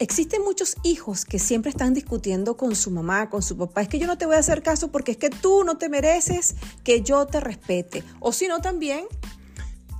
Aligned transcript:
Existen 0.00 0.44
muchos 0.44 0.76
hijos 0.84 1.24
que 1.24 1.40
siempre 1.40 1.70
están 1.70 1.92
discutiendo 1.92 2.56
con 2.56 2.76
su 2.76 2.92
mamá, 2.92 3.30
con 3.30 3.42
su 3.42 3.56
papá. 3.56 3.82
Es 3.82 3.88
que 3.88 3.98
yo 3.98 4.06
no 4.06 4.16
te 4.16 4.26
voy 4.26 4.36
a 4.36 4.38
hacer 4.38 4.62
caso 4.62 4.92
porque 4.92 5.12
es 5.12 5.16
que 5.16 5.28
tú 5.28 5.64
no 5.64 5.76
te 5.76 5.88
mereces 5.88 6.54
que 6.84 7.02
yo 7.02 7.26
te 7.26 7.40
respete. 7.40 8.04
O 8.20 8.32
si 8.32 8.46
no, 8.46 8.60
también. 8.60 9.06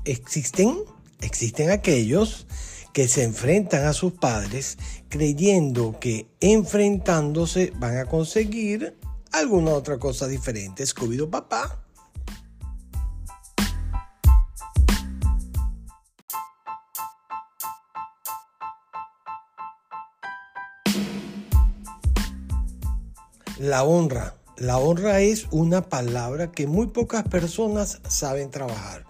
Existen, 0.04 0.78
existen 1.20 1.70
aquellos 1.70 2.46
que 2.92 3.08
se 3.08 3.24
enfrentan 3.24 3.86
a 3.86 3.92
sus 3.92 4.12
padres 4.12 4.78
creyendo 5.08 5.98
que 5.98 6.28
enfrentándose 6.40 7.72
van 7.76 7.96
a 7.98 8.04
conseguir 8.04 8.96
alguna 9.32 9.72
otra 9.72 9.98
cosa 9.98 10.28
diferente. 10.28 10.84
Escobido 10.84 11.28
papá. 11.28 11.87
La 23.58 23.82
honra. 23.82 24.36
La 24.56 24.78
honra 24.78 25.20
es 25.20 25.48
una 25.50 25.88
palabra 25.88 26.52
que 26.52 26.68
muy 26.68 26.86
pocas 26.86 27.24
personas 27.24 28.00
saben 28.08 28.52
trabajar, 28.52 29.04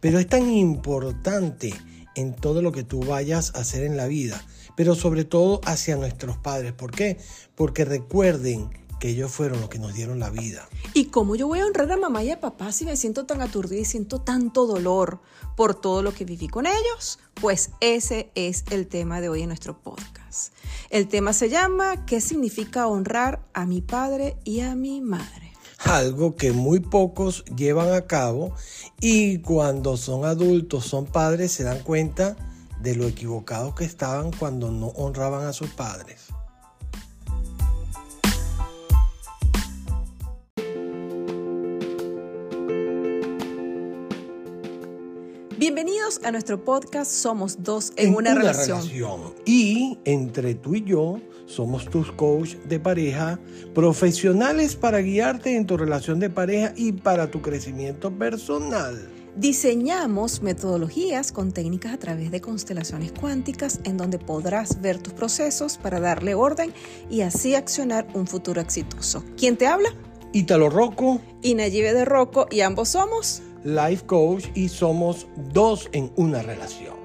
pero 0.00 0.18
es 0.18 0.26
tan 0.26 0.50
importante 0.50 1.74
en 2.16 2.34
todo 2.34 2.62
lo 2.62 2.72
que 2.72 2.82
tú 2.82 3.00
vayas 3.00 3.54
a 3.54 3.58
hacer 3.58 3.84
en 3.84 3.98
la 3.98 4.06
vida, 4.06 4.42
pero 4.74 4.94
sobre 4.94 5.26
todo 5.26 5.60
hacia 5.66 5.96
nuestros 5.96 6.38
padres. 6.38 6.72
¿Por 6.72 6.92
qué? 6.92 7.18
Porque 7.54 7.84
recuerden 7.84 8.70
que 9.00 9.08
ellos 9.08 9.32
fueron 9.32 9.60
los 9.60 9.70
que 9.70 9.80
nos 9.80 9.94
dieron 9.94 10.20
la 10.20 10.30
vida. 10.30 10.68
¿Y 10.94 11.06
cómo 11.06 11.34
yo 11.34 11.48
voy 11.48 11.58
a 11.58 11.66
honrar 11.66 11.90
a 11.90 11.96
mamá 11.96 12.22
y 12.22 12.30
a 12.30 12.38
papá 12.38 12.70
si 12.70 12.84
me 12.84 12.96
siento 12.96 13.26
tan 13.26 13.40
aturdida 13.40 13.80
y 13.80 13.84
siento 13.84 14.20
tanto 14.20 14.66
dolor 14.66 15.20
por 15.56 15.74
todo 15.74 16.02
lo 16.02 16.14
que 16.14 16.24
viví 16.24 16.46
con 16.46 16.66
ellos? 16.66 17.18
Pues 17.40 17.70
ese 17.80 18.30
es 18.34 18.64
el 18.70 18.86
tema 18.86 19.20
de 19.20 19.30
hoy 19.30 19.40
en 19.42 19.48
nuestro 19.48 19.80
podcast. 19.80 20.52
El 20.90 21.08
tema 21.08 21.32
se 21.32 21.48
llama 21.48 22.04
¿Qué 22.04 22.20
significa 22.20 22.86
honrar 22.86 23.42
a 23.54 23.66
mi 23.66 23.80
padre 23.80 24.36
y 24.44 24.60
a 24.60 24.76
mi 24.76 25.00
madre? 25.00 25.52
Algo 25.78 26.36
que 26.36 26.52
muy 26.52 26.80
pocos 26.80 27.44
llevan 27.56 27.94
a 27.94 28.02
cabo 28.02 28.54
y 29.00 29.38
cuando 29.38 29.96
son 29.96 30.26
adultos, 30.26 30.84
son 30.84 31.06
padres, 31.06 31.52
se 31.52 31.64
dan 31.64 31.82
cuenta 31.82 32.36
de 32.82 32.96
lo 32.96 33.06
equivocados 33.06 33.74
que 33.74 33.84
estaban 33.84 34.30
cuando 34.30 34.70
no 34.70 34.88
honraban 34.88 35.46
a 35.46 35.54
sus 35.54 35.70
padres. 35.70 36.26
Bienvenidos 45.72 46.20
a 46.24 46.32
nuestro 46.32 46.64
podcast 46.64 47.12
Somos 47.12 47.62
dos 47.62 47.92
en, 47.94 48.16
una, 48.16 48.34
relación. 48.34 48.82
Y 49.46 50.00
entre 50.04 50.56
tú 50.56 50.74
y 50.74 50.82
yo 50.82 51.20
somos 51.46 51.88
tus 51.88 52.10
coach 52.10 52.56
de 52.68 52.80
pareja, 52.80 53.38
profesionales 53.72 54.74
para 54.74 54.98
guiarte 54.98 55.54
en 55.54 55.66
tu 55.66 55.76
relación 55.76 56.18
de 56.18 56.28
pareja 56.28 56.72
y 56.74 56.90
para 56.90 57.30
tu 57.30 57.40
crecimiento 57.40 58.10
personal. 58.10 59.08
Diseñamos 59.36 60.42
metodologías 60.42 61.30
con 61.30 61.52
técnicas 61.52 61.94
a 61.94 61.98
través 61.98 62.32
de 62.32 62.40
constelaciones 62.40 63.12
cuánticas 63.12 63.78
en 63.84 63.96
donde 63.96 64.18
podrás 64.18 64.80
ver 64.80 64.98
tus 64.98 65.12
procesos 65.12 65.78
para 65.78 66.00
darle 66.00 66.34
orden 66.34 66.74
y 67.08 67.20
así 67.20 67.54
accionar 67.54 68.08
un 68.12 68.26
futuro 68.26 68.60
exitoso. 68.60 69.22
¿Quién 69.36 69.56
te 69.56 69.68
habla? 69.68 69.90
Ítalo 70.32 70.68
Rocco. 70.68 71.20
Y 71.42 71.54
Nayibe 71.54 71.94
de 71.94 72.04
Rocco 72.04 72.48
y 72.50 72.62
ambos 72.62 72.88
somos 72.88 73.42
life 73.64 74.06
coach 74.06 74.46
y 74.54 74.68
somos 74.68 75.26
dos 75.52 75.88
en 75.92 76.12
una 76.16 76.42
relación. 76.42 77.00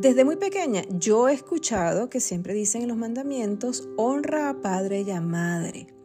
Desde 0.00 0.24
muy 0.24 0.36
pequeña 0.36 0.82
yo 0.88 1.28
he 1.28 1.34
escuchado 1.34 2.08
que 2.08 2.20
siempre 2.20 2.54
dicen 2.54 2.82
en 2.82 2.88
los 2.88 2.96
mandamientos, 2.96 3.86
honra 3.98 4.48
a 4.48 4.60
padre 4.62 5.02
y 5.02 5.10
a 5.10 5.20
madre. 5.20 5.99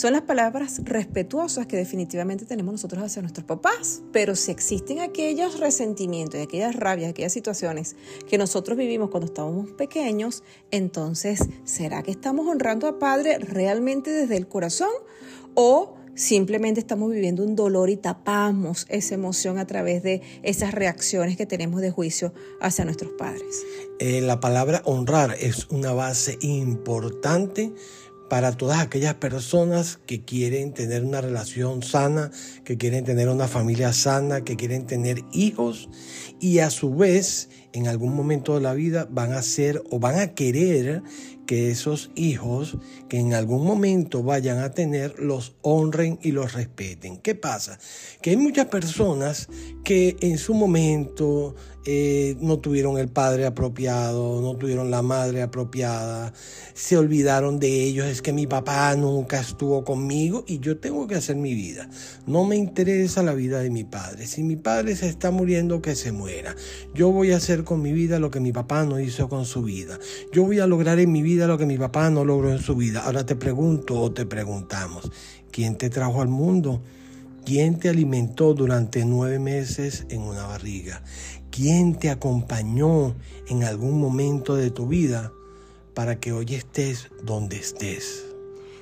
Son 0.00 0.14
las 0.14 0.22
palabras 0.22 0.80
respetuosas 0.84 1.66
que 1.66 1.76
definitivamente 1.76 2.46
tenemos 2.46 2.72
nosotros 2.72 3.04
hacia 3.04 3.20
nuestros 3.20 3.44
papás. 3.44 4.00
Pero 4.14 4.34
si 4.34 4.50
existen 4.50 5.00
aquellos 5.00 5.60
resentimientos 5.60 6.40
aquellas 6.40 6.74
rabias, 6.74 7.10
aquellas 7.10 7.34
situaciones 7.34 7.96
que 8.26 8.38
nosotros 8.38 8.78
vivimos 8.78 9.10
cuando 9.10 9.26
estábamos 9.26 9.72
pequeños, 9.72 10.42
entonces, 10.70 11.40
¿será 11.64 12.02
que 12.02 12.12
estamos 12.12 12.46
honrando 12.46 12.88
a 12.88 12.98
Padre 12.98 13.40
realmente 13.40 14.10
desde 14.10 14.38
el 14.38 14.48
corazón? 14.48 14.88
¿O 15.52 15.96
simplemente 16.14 16.80
estamos 16.80 17.10
viviendo 17.10 17.44
un 17.44 17.54
dolor 17.54 17.90
y 17.90 17.98
tapamos 17.98 18.86
esa 18.88 19.14
emoción 19.14 19.58
a 19.58 19.66
través 19.66 20.02
de 20.02 20.22
esas 20.42 20.72
reacciones 20.72 21.36
que 21.36 21.44
tenemos 21.44 21.82
de 21.82 21.90
juicio 21.90 22.32
hacia 22.62 22.86
nuestros 22.86 23.12
padres? 23.18 23.66
Eh, 23.98 24.22
la 24.22 24.40
palabra 24.40 24.80
honrar 24.86 25.36
es 25.38 25.66
una 25.68 25.92
base 25.92 26.38
importante 26.40 27.74
para 28.30 28.52
todas 28.52 28.78
aquellas 28.78 29.14
personas 29.14 29.98
que 30.06 30.24
quieren 30.24 30.72
tener 30.72 31.04
una 31.04 31.20
relación 31.20 31.82
sana, 31.82 32.30
que 32.64 32.78
quieren 32.78 33.04
tener 33.04 33.28
una 33.28 33.48
familia 33.48 33.92
sana, 33.92 34.44
que 34.44 34.56
quieren 34.56 34.86
tener 34.86 35.24
hijos 35.32 35.88
y 36.38 36.60
a 36.60 36.70
su 36.70 36.94
vez 36.94 37.48
en 37.72 37.88
algún 37.88 38.14
momento 38.14 38.54
de 38.54 38.60
la 38.60 38.74
vida 38.74 39.06
van 39.10 39.32
a 39.32 39.42
ser 39.42 39.82
o 39.90 39.98
van 39.98 40.18
a 40.18 40.34
querer 40.34 41.02
que 41.50 41.72
esos 41.72 42.12
hijos 42.14 42.78
que 43.08 43.18
en 43.18 43.34
algún 43.34 43.64
momento 43.64 44.22
vayan 44.22 44.58
a 44.60 44.70
tener 44.70 45.18
los 45.18 45.56
honren 45.62 46.16
y 46.22 46.30
los 46.30 46.52
respeten. 46.52 47.16
¿Qué 47.16 47.34
pasa? 47.34 47.80
Que 48.22 48.30
hay 48.30 48.36
muchas 48.36 48.66
personas 48.66 49.48
que 49.82 50.16
en 50.20 50.38
su 50.38 50.54
momento 50.54 51.56
eh, 51.86 52.36
no 52.40 52.58
tuvieron 52.60 52.98
el 52.98 53.08
padre 53.08 53.46
apropiado, 53.46 54.40
no 54.42 54.54
tuvieron 54.56 54.90
la 54.92 55.02
madre 55.02 55.42
apropiada, 55.42 56.32
se 56.74 56.96
olvidaron 56.96 57.58
de 57.58 57.84
ellos, 57.84 58.06
es 58.06 58.22
que 58.22 58.32
mi 58.32 58.46
papá 58.46 58.94
nunca 58.96 59.40
estuvo 59.40 59.82
conmigo 59.82 60.44
y 60.46 60.60
yo 60.60 60.78
tengo 60.78 61.08
que 61.08 61.16
hacer 61.16 61.34
mi 61.34 61.54
vida. 61.54 61.88
No 62.26 62.44
me 62.44 62.56
interesa 62.56 63.22
la 63.22 63.34
vida 63.34 63.60
de 63.60 63.70
mi 63.70 63.82
padre. 63.82 64.26
Si 64.26 64.44
mi 64.44 64.56
padre 64.56 64.94
se 64.94 65.08
está 65.08 65.30
muriendo, 65.30 65.82
que 65.82 65.96
se 65.96 66.12
muera. 66.12 66.54
Yo 66.94 67.10
voy 67.10 67.32
a 67.32 67.38
hacer 67.38 67.59
con 67.64 67.82
mi 67.82 67.92
vida 67.92 68.18
lo 68.18 68.30
que 68.30 68.40
mi 68.40 68.52
papá 68.52 68.84
no 68.84 69.00
hizo 69.00 69.28
con 69.28 69.44
su 69.44 69.62
vida. 69.62 69.98
Yo 70.32 70.44
voy 70.44 70.60
a 70.60 70.66
lograr 70.66 70.98
en 70.98 71.12
mi 71.12 71.22
vida 71.22 71.46
lo 71.46 71.58
que 71.58 71.66
mi 71.66 71.78
papá 71.78 72.10
no 72.10 72.24
logró 72.24 72.50
en 72.50 72.58
su 72.58 72.76
vida. 72.76 73.04
Ahora 73.04 73.26
te 73.26 73.36
pregunto 73.36 74.00
o 74.00 74.12
te 74.12 74.26
preguntamos, 74.26 75.10
¿quién 75.50 75.76
te 75.76 75.90
trajo 75.90 76.22
al 76.22 76.28
mundo? 76.28 76.82
¿Quién 77.44 77.78
te 77.78 77.88
alimentó 77.88 78.54
durante 78.54 79.04
nueve 79.04 79.38
meses 79.38 80.06
en 80.08 80.22
una 80.22 80.46
barriga? 80.46 81.02
¿Quién 81.50 81.98
te 81.98 82.10
acompañó 82.10 83.16
en 83.48 83.64
algún 83.64 83.98
momento 84.00 84.54
de 84.54 84.70
tu 84.70 84.86
vida 84.86 85.32
para 85.94 86.20
que 86.20 86.32
hoy 86.32 86.54
estés 86.54 87.08
donde 87.24 87.56
estés? 87.56 88.29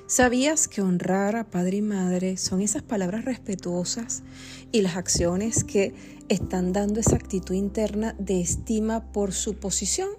¿Sabías 0.09 0.67
que 0.67 0.81
honrar 0.81 1.35
a 1.35 1.43
padre 1.51 1.77
y 1.77 1.81
madre 1.83 2.37
son 2.37 2.61
esas 2.61 2.81
palabras 2.81 3.25
respetuosas 3.25 4.23
y 4.71 4.81
las 4.81 4.97
acciones 4.97 5.63
que 5.63 5.93
están 6.29 6.73
dando 6.73 6.99
esa 6.99 7.15
actitud 7.15 7.53
interna 7.53 8.15
de 8.17 8.41
estima 8.41 9.11
por 9.11 9.33
su 9.33 9.59
posición? 9.59 10.09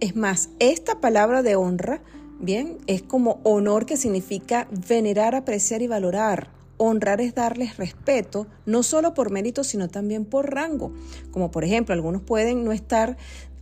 Es 0.00 0.16
más, 0.16 0.50
esta 0.58 1.00
palabra 1.00 1.42
de 1.42 1.56
honra, 1.56 2.02
bien, 2.40 2.76
es 2.86 3.00
como 3.00 3.40
honor 3.42 3.86
que 3.86 3.96
significa 3.96 4.68
venerar, 4.86 5.34
apreciar 5.34 5.80
y 5.80 5.86
valorar. 5.86 6.50
Honrar 6.76 7.22
es 7.22 7.34
darles 7.34 7.78
respeto, 7.78 8.46
no 8.66 8.82
solo 8.82 9.14
por 9.14 9.30
mérito, 9.30 9.64
sino 9.64 9.88
también 9.88 10.26
por 10.26 10.52
rango. 10.52 10.92
Como 11.30 11.50
por 11.50 11.64
ejemplo, 11.64 11.94
algunos 11.94 12.20
pueden 12.20 12.66
no 12.66 12.72
estar 12.72 13.16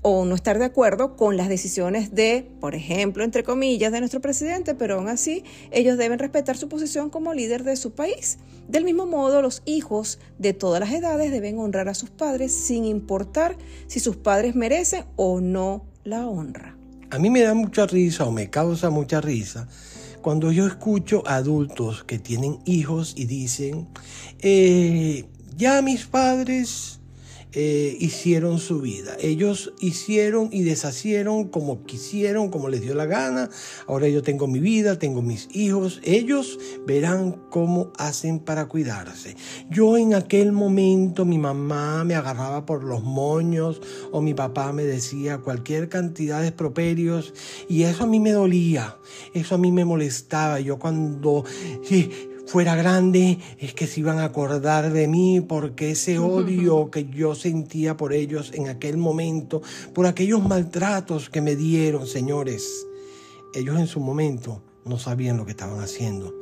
o 0.06 0.26
no 0.26 0.34
estar 0.34 0.58
de 0.58 0.66
acuerdo 0.66 1.16
con 1.16 1.38
las 1.38 1.48
decisiones 1.48 2.14
de, 2.14 2.46
por 2.60 2.74
ejemplo, 2.74 3.24
entre 3.24 3.42
comillas, 3.42 3.90
de 3.90 4.00
nuestro 4.00 4.20
presidente, 4.20 4.74
pero 4.74 4.96
aún 4.96 5.08
así 5.08 5.44
ellos 5.70 5.96
deben 5.96 6.18
respetar 6.18 6.58
su 6.58 6.68
posición 6.68 7.08
como 7.08 7.32
líder 7.32 7.64
de 7.64 7.74
su 7.76 7.92
país. 7.92 8.36
Del 8.68 8.84
mismo 8.84 9.06
modo, 9.06 9.40
los 9.40 9.62
hijos 9.64 10.18
de 10.38 10.52
todas 10.52 10.78
las 10.78 10.92
edades 10.92 11.30
deben 11.30 11.58
honrar 11.58 11.88
a 11.88 11.94
sus 11.94 12.10
padres 12.10 12.52
sin 12.52 12.84
importar 12.84 13.56
si 13.86 13.98
sus 13.98 14.16
padres 14.16 14.54
merecen 14.54 15.06
o 15.16 15.40
no 15.40 15.86
la 16.04 16.26
honra. 16.26 16.76
A 17.10 17.18
mí 17.18 17.30
me 17.30 17.40
da 17.40 17.54
mucha 17.54 17.86
risa 17.86 18.26
o 18.26 18.30
me 18.30 18.50
causa 18.50 18.90
mucha 18.90 19.22
risa 19.22 19.66
cuando 20.20 20.52
yo 20.52 20.66
escucho 20.66 21.22
adultos 21.26 22.04
que 22.04 22.18
tienen 22.18 22.58
hijos 22.66 23.14
y 23.16 23.24
dicen, 23.24 23.88
eh, 24.40 25.24
ya 25.56 25.80
mis 25.80 26.04
padres 26.04 27.00
eh, 27.54 27.96
hicieron 28.00 28.58
su 28.58 28.80
vida. 28.80 29.16
Ellos 29.20 29.72
hicieron 29.78 30.48
y 30.52 30.62
deshacieron 30.62 31.48
como 31.48 31.84
quisieron, 31.84 32.50
como 32.50 32.68
les 32.68 32.80
dio 32.80 32.94
la 32.94 33.06
gana. 33.06 33.48
Ahora 33.86 34.08
yo 34.08 34.22
tengo 34.22 34.46
mi 34.46 34.58
vida, 34.58 34.98
tengo 34.98 35.22
mis 35.22 35.48
hijos. 35.54 36.00
Ellos 36.02 36.58
verán 36.86 37.40
cómo 37.50 37.92
hacen 37.96 38.40
para 38.40 38.66
cuidarse. 38.66 39.36
Yo 39.70 39.96
en 39.96 40.14
aquel 40.14 40.52
momento 40.52 41.24
mi 41.24 41.38
mamá 41.38 42.04
me 42.04 42.14
agarraba 42.14 42.66
por 42.66 42.82
los 42.82 43.02
moños 43.02 43.80
o 44.10 44.20
mi 44.20 44.34
papá 44.34 44.72
me 44.72 44.84
decía 44.84 45.38
cualquier 45.38 45.88
cantidad 45.88 46.42
de 46.42 46.52
properios 46.52 47.34
y 47.68 47.84
eso 47.84 48.04
a 48.04 48.06
mí 48.06 48.20
me 48.20 48.32
dolía, 48.32 48.96
eso 49.32 49.54
a 49.54 49.58
mí 49.58 49.70
me 49.70 49.84
molestaba. 49.84 50.60
Yo 50.60 50.78
cuando 50.78 51.44
fuera 52.46 52.76
grande, 52.76 53.38
es 53.58 53.74
que 53.74 53.86
se 53.86 54.00
iban 54.00 54.18
a 54.18 54.24
acordar 54.24 54.92
de 54.92 55.08
mí 55.08 55.40
porque 55.40 55.92
ese 55.92 56.18
odio 56.18 56.90
que 56.90 57.06
yo 57.06 57.34
sentía 57.34 57.96
por 57.96 58.12
ellos 58.12 58.52
en 58.54 58.68
aquel 58.68 58.96
momento, 58.96 59.62
por 59.92 60.06
aquellos 60.06 60.46
maltratos 60.46 61.30
que 61.30 61.40
me 61.40 61.56
dieron, 61.56 62.06
señores, 62.06 62.86
ellos 63.54 63.78
en 63.78 63.86
su 63.86 64.00
momento 64.00 64.62
no 64.84 64.98
sabían 64.98 65.36
lo 65.36 65.44
que 65.44 65.52
estaban 65.52 65.80
haciendo. 65.80 66.34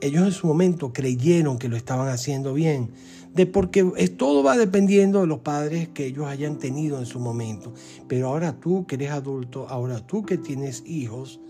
Ellos 0.00 0.24
en 0.24 0.32
su 0.32 0.46
momento 0.46 0.92
creyeron 0.92 1.58
que 1.58 1.68
lo 1.68 1.76
estaban 1.76 2.08
haciendo 2.08 2.54
bien, 2.54 2.90
de 3.34 3.46
porque 3.46 3.82
todo 4.16 4.44
va 4.44 4.56
dependiendo 4.56 5.20
de 5.20 5.26
los 5.26 5.40
padres 5.40 5.88
que 5.88 6.06
ellos 6.06 6.26
hayan 6.26 6.58
tenido 6.58 6.98
en 6.98 7.06
su 7.06 7.18
momento. 7.18 7.72
Pero 8.06 8.28
ahora 8.28 8.60
tú 8.60 8.86
que 8.86 8.94
eres 8.94 9.10
adulto, 9.10 9.66
ahora 9.68 10.06
tú 10.06 10.22
que 10.22 10.38
tienes 10.38 10.84
hijos, 10.86 11.40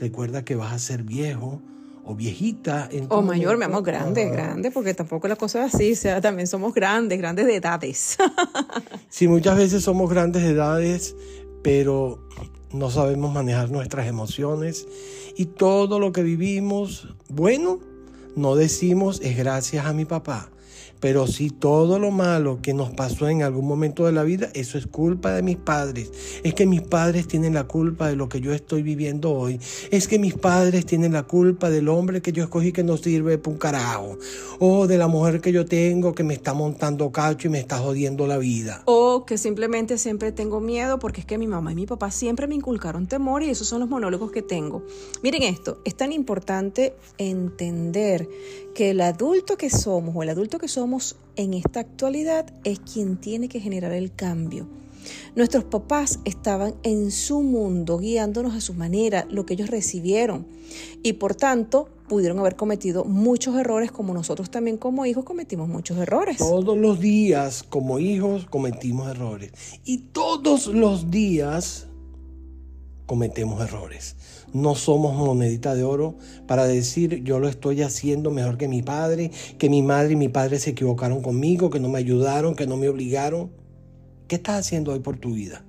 recuerda 0.00 0.44
que 0.44 0.56
vas 0.56 0.72
a 0.72 0.78
ser 0.80 1.04
viejo, 1.04 1.62
o 2.04 2.14
viejita. 2.14 2.88
O 3.08 3.22
mayor, 3.22 3.56
mi 3.56 3.64
amor, 3.64 3.82
grande, 3.82 4.28
grande, 4.28 4.70
porque 4.70 4.94
tampoco 4.94 5.28
la 5.28 5.36
cosa 5.36 5.64
es 5.64 5.74
así, 5.74 5.92
o 5.92 5.96
sea, 5.96 6.20
también 6.20 6.46
somos 6.46 6.74
grandes, 6.74 7.18
grandes 7.18 7.46
de 7.46 7.56
edades. 7.56 8.16
sí, 9.08 9.28
muchas 9.28 9.56
veces 9.56 9.84
somos 9.84 10.10
grandes 10.10 10.42
de 10.42 10.50
edades, 10.50 11.14
pero 11.62 12.18
no 12.72 12.90
sabemos 12.90 13.32
manejar 13.32 13.70
nuestras 13.70 14.06
emociones 14.06 14.86
y 15.36 15.46
todo 15.46 15.98
lo 15.98 16.12
que 16.12 16.22
vivimos, 16.22 17.08
bueno, 17.28 17.80
no 18.34 18.56
decimos 18.56 19.20
es 19.22 19.36
gracias 19.36 19.86
a 19.86 19.92
mi 19.92 20.04
papá. 20.04 20.50
Pero 21.02 21.26
si 21.26 21.50
todo 21.50 21.98
lo 21.98 22.12
malo 22.12 22.60
que 22.62 22.74
nos 22.74 22.90
pasó 22.90 23.28
en 23.28 23.42
algún 23.42 23.66
momento 23.66 24.06
de 24.06 24.12
la 24.12 24.22
vida, 24.22 24.50
eso 24.54 24.78
es 24.78 24.86
culpa 24.86 25.32
de 25.32 25.42
mis 25.42 25.56
padres. 25.56 26.12
Es 26.44 26.54
que 26.54 26.64
mis 26.64 26.80
padres 26.80 27.26
tienen 27.26 27.54
la 27.54 27.64
culpa 27.64 28.06
de 28.06 28.14
lo 28.14 28.28
que 28.28 28.40
yo 28.40 28.52
estoy 28.52 28.84
viviendo 28.84 29.32
hoy. 29.32 29.58
Es 29.90 30.06
que 30.06 30.20
mis 30.20 30.34
padres 30.34 30.86
tienen 30.86 31.12
la 31.12 31.24
culpa 31.24 31.70
del 31.70 31.88
hombre 31.88 32.22
que 32.22 32.30
yo 32.30 32.44
escogí 32.44 32.70
que 32.70 32.84
no 32.84 32.96
sirve 32.96 33.36
para 33.36 33.52
un 33.52 33.58
carajo. 33.58 34.16
O 34.60 34.86
de 34.86 34.96
la 34.96 35.08
mujer 35.08 35.40
que 35.40 35.50
yo 35.50 35.66
tengo 35.66 36.14
que 36.14 36.22
me 36.22 36.34
está 36.34 36.54
montando 36.54 37.10
cacho 37.10 37.48
y 37.48 37.50
me 37.50 37.58
está 37.58 37.78
jodiendo 37.78 38.28
la 38.28 38.38
vida. 38.38 38.82
O 38.84 39.26
que 39.26 39.38
simplemente 39.38 39.98
siempre 39.98 40.30
tengo 40.30 40.60
miedo 40.60 41.00
porque 41.00 41.22
es 41.22 41.26
que 41.26 41.36
mi 41.36 41.48
mamá 41.48 41.72
y 41.72 41.74
mi 41.74 41.86
papá 41.86 42.12
siempre 42.12 42.46
me 42.46 42.54
inculcaron 42.54 43.08
temor 43.08 43.42
y 43.42 43.50
esos 43.50 43.66
son 43.66 43.80
los 43.80 43.88
monólogos 43.88 44.30
que 44.30 44.42
tengo. 44.42 44.84
Miren 45.24 45.42
esto, 45.42 45.80
es 45.84 45.96
tan 45.96 46.12
importante 46.12 46.94
entender 47.18 48.28
que 48.74 48.90
el 48.90 49.00
adulto 49.00 49.56
que 49.56 49.70
somos 49.70 50.14
o 50.16 50.22
el 50.22 50.30
adulto 50.30 50.58
que 50.58 50.68
somos 50.68 51.16
en 51.36 51.54
esta 51.54 51.80
actualidad 51.80 52.52
es 52.64 52.80
quien 52.80 53.16
tiene 53.16 53.48
que 53.48 53.60
generar 53.60 53.92
el 53.92 54.14
cambio. 54.14 54.66
Nuestros 55.34 55.64
papás 55.64 56.20
estaban 56.24 56.74
en 56.82 57.10
su 57.10 57.42
mundo, 57.42 57.98
guiándonos 57.98 58.54
a 58.54 58.60
su 58.60 58.74
manera, 58.74 59.26
lo 59.30 59.44
que 59.44 59.54
ellos 59.54 59.70
recibieron. 59.70 60.46
Y 61.02 61.14
por 61.14 61.34
tanto, 61.34 61.88
pudieron 62.08 62.38
haber 62.38 62.56
cometido 62.56 63.04
muchos 63.04 63.56
errores 63.56 63.90
como 63.90 64.14
nosotros 64.14 64.50
también 64.50 64.76
como 64.76 65.06
hijos 65.06 65.24
cometimos 65.24 65.68
muchos 65.68 65.98
errores. 65.98 66.38
Todos 66.38 66.76
los 66.76 67.00
días 67.00 67.62
como 67.62 67.98
hijos 67.98 68.46
cometimos 68.46 69.08
errores. 69.08 69.52
Y 69.84 69.98
todos 69.98 70.66
los 70.66 71.10
días 71.10 71.88
cometemos 73.12 73.60
errores. 73.60 74.16
No 74.54 74.74
somos 74.74 75.14
monedita 75.14 75.74
de 75.74 75.84
oro 75.84 76.14
para 76.46 76.64
decir 76.64 77.22
yo 77.24 77.40
lo 77.40 77.46
estoy 77.46 77.82
haciendo 77.82 78.30
mejor 78.30 78.56
que 78.56 78.68
mi 78.68 78.80
padre, 78.80 79.30
que 79.58 79.68
mi 79.68 79.82
madre 79.82 80.14
y 80.14 80.16
mi 80.16 80.30
padre 80.30 80.58
se 80.58 80.70
equivocaron 80.70 81.20
conmigo, 81.20 81.68
que 81.68 81.78
no 81.78 81.90
me 81.90 81.98
ayudaron, 81.98 82.54
que 82.54 82.66
no 82.66 82.78
me 82.78 82.88
obligaron. 82.88 83.50
¿Qué 84.28 84.36
estás 84.36 84.60
haciendo 84.60 84.92
hoy 84.94 85.00
por 85.00 85.18
tu 85.18 85.34
vida? 85.34 85.62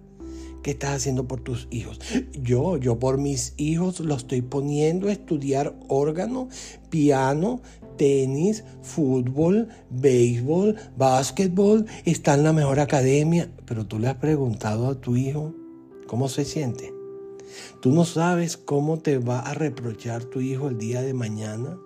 ¿Qué 0.61 0.71
estás 0.71 0.91
haciendo 0.95 1.27
por 1.27 1.41
tus 1.41 1.67
hijos? 1.69 1.99
Yo, 2.31 2.77
yo 2.77 2.97
por 2.97 3.17
mis 3.17 3.55
hijos 3.57 3.99
lo 3.99 4.15
estoy 4.15 4.41
poniendo 4.41 5.09
a 5.09 5.11
estudiar 5.11 5.75
órgano, 5.89 6.47
piano, 6.89 7.59
tenis, 7.97 8.63
fútbol, 8.83 9.67
béisbol, 9.89 10.77
básquetbol. 10.95 11.87
Está 12.05 12.35
en 12.35 12.45
la 12.45 12.53
mejor 12.53 12.79
academia. 12.79 13.51
Pero 13.65 13.85
tú 13.85 13.99
le 13.99 14.07
has 14.07 14.15
preguntado 14.15 14.87
a 14.87 14.95
tu 14.95 15.17
hijo 15.17 15.53
cómo 16.07 16.29
se 16.29 16.45
siente. 16.45 17.02
Tú 17.81 17.91
no 17.91 18.05
sabes 18.05 18.57
cómo 18.57 18.99
te 18.99 19.17
va 19.17 19.39
a 19.39 19.53
reprochar 19.53 20.23
tu 20.23 20.39
hijo 20.41 20.67
el 20.69 20.77
día 20.77 21.01
de 21.01 21.13
mañana, 21.13 21.77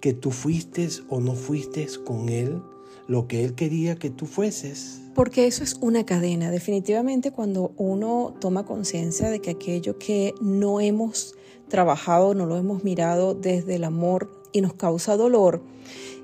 que 0.00 0.12
tú 0.12 0.30
fuiste 0.30 0.88
o 1.08 1.20
no 1.20 1.34
fuiste 1.34 1.86
con 2.04 2.28
él 2.28 2.60
lo 3.06 3.28
que 3.28 3.44
él 3.44 3.54
quería 3.54 3.96
que 3.96 4.10
tú 4.10 4.26
fueses. 4.26 5.00
Porque 5.14 5.46
eso 5.46 5.62
es 5.62 5.74
una 5.80 6.06
cadena. 6.06 6.50
Definitivamente 6.50 7.30
cuando 7.30 7.72
uno 7.76 8.34
toma 8.40 8.64
conciencia 8.64 9.28
de 9.28 9.40
que 9.40 9.50
aquello 9.50 9.98
que 9.98 10.34
no 10.40 10.80
hemos 10.80 11.34
trabajado, 11.68 12.34
no 12.34 12.46
lo 12.46 12.56
hemos 12.56 12.84
mirado 12.84 13.34
desde 13.34 13.76
el 13.76 13.84
amor 13.84 14.30
y 14.52 14.60
nos 14.60 14.74
causa 14.74 15.16
dolor, 15.16 15.62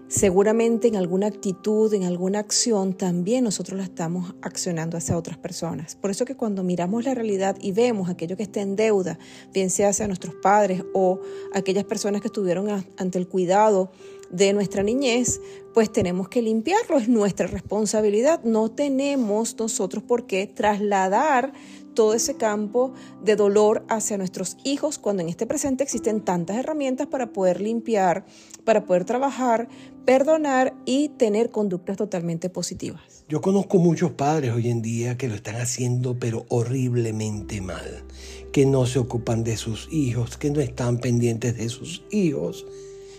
seguramente 0.09 0.89
en 0.89 0.97
alguna 0.97 1.27
actitud, 1.27 1.93
en 1.93 2.05
alguna 2.05 2.39
acción, 2.41 2.95
también 2.95 3.45
nosotros 3.45 3.79
la 3.79 3.85
estamos 3.85 4.35
accionando 4.43 4.97
hacia 4.97 5.17
otras 5.17 5.39
personas. 5.39 5.97
Por 5.97 6.11
eso 6.11 6.25
que 6.25 6.37
cuando 6.37 6.65
miramos 6.65 7.05
la 7.05 7.15
realidad 7.15 7.57
y 7.61 7.73
vemos 7.73 8.09
aquello 8.09 8.37
que 8.37 8.43
está 8.43 8.61
en 8.61 8.75
deuda, 8.75 9.19
bien 9.53 9.71
sea 9.71 9.91
hacia 9.91 10.07
nuestros 10.07 10.35
padres 10.35 10.83
o 10.95 11.21
aquellas 11.55 11.85
personas 11.85 12.23
que 12.23 12.29
estuvieron 12.29 12.85
ante 12.97 13.19
el 13.19 13.29
cuidado 13.29 13.93
de 14.31 14.53
nuestra 14.53 14.83
niñez, 14.83 15.41
pues 15.73 15.91
tenemos 15.91 16.29
que 16.29 16.43
limpiarlo, 16.43 16.99
es 16.99 17.09
nuestra 17.09 17.47
responsabilidad. 17.47 18.43
No 18.45 18.71
tenemos 18.71 19.57
nosotros 19.59 20.03
por 20.03 20.27
qué 20.27 20.47
trasladar 20.47 21.53
todo 21.95 22.15
ese 22.15 22.37
campo 22.37 22.93
de 23.25 23.35
dolor 23.35 23.85
hacia 23.89 24.19
nuestros 24.19 24.57
hijos 24.63 24.99
cuando 24.99 25.23
en 25.23 25.29
este 25.29 25.47
presente 25.47 25.83
existen 25.83 26.21
tantas 26.21 26.57
herramientas 26.57 27.09
para 27.09 27.33
poder 27.33 27.61
limpiar, 27.61 28.25
para 28.69 28.85
poder 28.85 29.07
trabajar, 29.07 29.67
perdonar 30.05 30.75
y 30.85 31.09
tener 31.09 31.49
conductas 31.49 31.97
totalmente 31.97 32.51
positivas. 32.51 33.25
Yo 33.27 33.41
conozco 33.41 33.79
muchos 33.79 34.11
padres 34.11 34.53
hoy 34.53 34.69
en 34.69 34.83
día 34.83 35.17
que 35.17 35.27
lo 35.27 35.37
están 35.37 35.57
haciendo 35.57 36.19
pero 36.19 36.45
horriblemente 36.51 37.63
mal, 37.63 38.05
que 38.53 38.67
no 38.67 38.85
se 38.85 38.99
ocupan 38.99 39.43
de 39.43 39.57
sus 39.57 39.89
hijos, 39.91 40.37
que 40.37 40.51
no 40.51 40.61
están 40.61 40.99
pendientes 40.99 41.57
de 41.57 41.71
sus 41.71 42.03
hijos. 42.11 42.67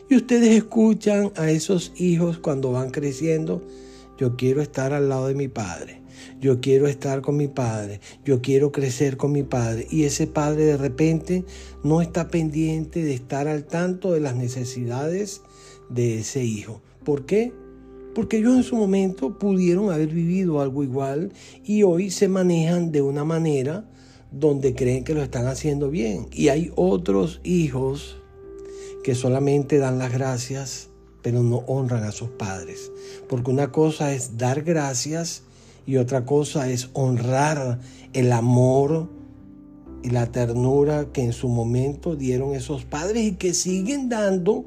Y 0.07 0.18
ustedes 0.18 0.56
escuchan 0.56 1.31
a 1.36 1.50
esos 1.50 1.94
hijos 1.95 2.38
cuando 2.38 2.74
van 2.74 2.92
creciendo, 2.92 3.66
yo 4.19 4.36
quiero 4.36 4.62
estar 4.62 4.94
al 4.94 5.10
lado 5.10 5.30
de 5.30 5.34
mi 5.34 5.48
padre 5.48 6.00
yo 6.40 6.62
quiero 6.62 6.88
estar 6.88 7.22
con 7.22 7.38
mi 7.38 7.48
padre, 7.48 8.00
yo 8.26 8.42
quiero 8.42 8.72
crecer 8.72 9.18
con 9.18 9.31
mi 9.31 9.44
padre. 9.44 9.88
Y 9.90 10.04
ese 10.04 10.28
padre 10.28 10.66
de 10.66 10.78
repente 10.78 11.46
no 11.84 12.02
está 12.02 12.30
pendiente 12.30 13.04
de 13.04 13.14
estar 13.14 13.48
al 13.48 13.66
tanto 13.66 14.14
de 14.14 14.19
las 14.19 14.36
necesidades 14.36 15.42
de 15.90 16.19
ese 16.19 16.44
hijo. 16.44 16.81
¿Por 17.04 17.26
qué? 17.26 17.54
Porque 18.14 18.38
ellos 18.38 18.56
en 18.56 18.64
su 18.64 18.76
momento 18.76 19.38
pudieron 19.38 19.92
haber 19.92 20.09
vivido 20.09 20.62
algo 20.62 20.83
igual 20.83 21.31
y 21.64 21.83
hoy 21.83 22.09
se 22.09 22.28
manejan 22.28 22.92
de 22.92 23.02
una 23.02 23.24
manera 23.24 23.90
donde 24.31 24.76
creen 24.76 25.04
que 25.04 25.14
lo 25.14 25.21
están 25.21 25.48
haciendo 25.48 25.90
bien. 25.90 26.28
Y 26.31 26.50
hay 26.50 26.71
otros 26.76 27.40
hijos 27.44 28.18
que 29.04 29.16
solamente 29.16 29.78
dan 29.78 29.98
las 29.98 30.12
gracias, 30.12 30.90
pero 31.21 31.44
no 31.44 31.57
honran 31.68 32.04
a 32.04 32.12
sus 32.12 32.30
padres. 32.30 32.92
Porque 33.28 33.52
una 33.52 33.71
cosa 33.71 34.14
es 34.14 34.38
dar 34.38 34.64
gracias 34.64 35.44
y 35.90 35.98
otra 35.98 36.24
cosa 36.24 36.69
es 36.69 36.92
honrar 36.94 37.80
el 38.14 38.31
amor 38.31 39.10
y 40.04 40.12
la 40.12 40.31
ternura 40.31 41.12
que 41.12 41.24
en 41.24 41.34
su 41.34 41.50
momento 41.50 42.16
dieron 42.16 42.54
esos 42.54 42.86
padres 42.86 43.24
y 43.24 43.31
que 43.31 43.56
siguen 43.56 44.08
dando 44.08 44.66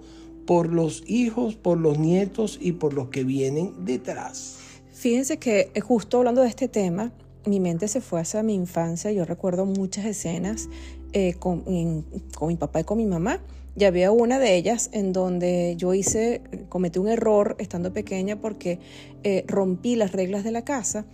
por 0.49 0.73
los 0.73 1.05
hijos, 1.07 1.55
por 1.55 1.79
los 1.79 1.97
nietos 1.97 2.59
y 2.61 2.73
por 2.73 2.93
los 2.93 3.11
que 3.11 3.23
vienen 3.23 3.85
detrás. 3.85 4.57
Fíjense 4.93 5.37
que 5.37 5.71
eh, 5.75 5.81
justo 5.81 6.19
hablando 6.19 6.43
de 6.43 6.49
este 6.49 6.67
tema, 6.67 7.13
mi 7.47 7.61
mente 7.61 7.87
se 7.87 8.01
fue 8.01 8.21
hacia 8.21 8.43
mi 8.43 8.55
infancia. 8.55 9.13
Yo 9.13 9.25
recuerdo 9.25 9.65
muchas 9.65 10.05
escenas 10.07 10.69
eh, 11.13 11.35
con, 11.35 11.63
mi 11.67 12.57
papá 12.57 12.81
y 12.81 12.85
con 12.85 12.99
mi 12.99 13.07
mamá. 13.07 13.39
Ya 13.75 13.89
había 13.89 14.11
una 14.11 14.39
de 14.39 14.55
ellas 14.55 14.91
en 14.93 15.13
donde 15.13 15.75
yo 15.79 15.95
hice, 15.95 16.43
cometí 16.69 16.99
un 16.99 17.09
error 17.09 17.57
estando 17.59 17.93
pequeña 17.93 18.41
porque 18.41 18.79
eh, 19.23 19.45
rompí 19.47 19.97
las 19.97 20.13
reglas 20.13 20.45
de 20.45 20.51
la 20.51 20.63
casa 20.63 21.07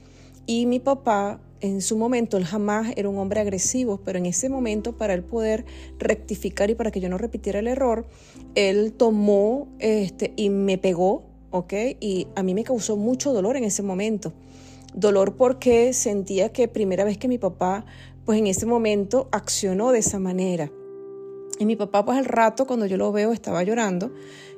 y 0.46 0.66
mi 0.66 0.80
papá 0.80 1.40
en 1.60 1.82
su 1.82 1.96
momento, 1.96 2.36
él 2.36 2.44
jamás 2.44 2.92
era 2.96 3.08
un 3.08 3.18
hombre 3.18 3.40
agresivo, 3.40 4.00
pero 4.04 4.18
en 4.18 4.26
ese 4.26 4.48
momento 4.48 4.96
para 4.96 5.14
él 5.14 5.24
poder 5.24 5.64
rectificar 5.98 6.70
y 6.70 6.74
para 6.74 6.90
que 6.90 7.00
yo 7.00 7.08
no 7.08 7.18
repitiera 7.18 7.58
el 7.58 7.66
error, 7.66 8.06
él 8.54 8.92
tomó 8.92 9.68
este, 9.80 10.32
y 10.36 10.50
me 10.50 10.78
pegó, 10.78 11.24
¿ok? 11.50 11.72
Y 12.00 12.28
a 12.36 12.42
mí 12.42 12.54
me 12.54 12.64
causó 12.64 12.96
mucho 12.96 13.32
dolor 13.32 13.56
en 13.56 13.64
ese 13.64 13.82
momento. 13.82 14.32
Dolor 14.94 15.36
porque 15.36 15.92
sentía 15.92 16.52
que 16.52 16.68
primera 16.68 17.04
vez 17.04 17.18
que 17.18 17.28
mi 17.28 17.38
papá, 17.38 17.84
pues 18.24 18.38
en 18.38 18.46
ese 18.46 18.66
momento 18.66 19.28
accionó 19.32 19.90
de 19.90 19.98
esa 19.98 20.18
manera. 20.18 20.70
Y 21.58 21.66
mi 21.66 21.76
papá, 21.76 22.04
pues 22.04 22.18
al 22.18 22.24
rato, 22.24 22.66
cuando 22.66 22.86
yo 22.86 22.96
lo 22.96 23.12
veo, 23.12 23.32
estaba 23.32 23.62
llorando, 23.62 24.12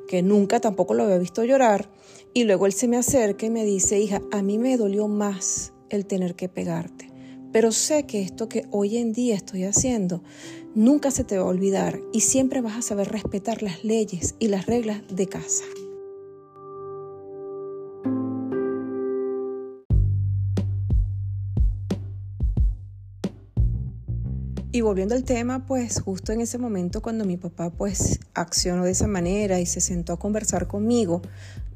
que 0.08 0.22
nunca 0.22 0.60
tampoco 0.60 0.94
lo 0.94 1.04
había 1.04 1.18
visto 1.18 1.44
llorar. 1.44 1.90
Y 2.34 2.44
luego 2.44 2.66
él 2.66 2.72
se 2.72 2.88
me 2.88 2.96
acerca 2.96 3.46
y 3.46 3.50
me 3.50 3.64
dice, 3.64 3.98
hija, 3.98 4.20
a 4.32 4.42
mí 4.42 4.58
me 4.58 4.76
dolió 4.76 5.08
más 5.08 5.72
el 5.88 6.06
tener 6.06 6.36
que 6.36 6.48
pegarte, 6.48 7.10
pero 7.52 7.72
sé 7.72 8.06
que 8.06 8.22
esto 8.22 8.48
que 8.48 8.66
hoy 8.70 8.96
en 8.96 9.12
día 9.12 9.34
estoy 9.34 9.64
haciendo 9.64 10.22
nunca 10.74 11.10
se 11.10 11.24
te 11.24 11.36
va 11.36 11.42
a 11.42 11.48
olvidar 11.48 12.00
y 12.12 12.20
siempre 12.20 12.60
vas 12.60 12.76
a 12.76 12.82
saber 12.82 13.10
respetar 13.10 13.62
las 13.62 13.84
leyes 13.84 14.36
y 14.38 14.48
las 14.48 14.66
reglas 14.66 15.02
de 15.10 15.26
casa. 15.26 15.64
Y 24.80 24.82
volviendo 24.82 25.14
al 25.14 25.24
tema, 25.24 25.66
pues 25.66 26.00
justo 26.00 26.32
en 26.32 26.40
ese 26.40 26.56
momento 26.56 27.02
cuando 27.02 27.26
mi 27.26 27.36
papá 27.36 27.68
pues 27.68 28.18
accionó 28.32 28.86
de 28.86 28.92
esa 28.92 29.06
manera 29.06 29.60
y 29.60 29.66
se 29.66 29.82
sentó 29.82 30.14
a 30.14 30.18
conversar 30.18 30.68
conmigo 30.68 31.20